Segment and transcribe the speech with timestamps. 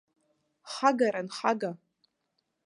[0.73, 1.71] Хагаран, хага!